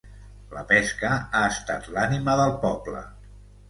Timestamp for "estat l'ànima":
1.53-2.39